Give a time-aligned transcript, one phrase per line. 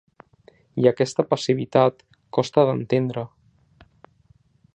[0.83, 2.01] I aquesta passivitat
[2.39, 3.27] costa d’entendre.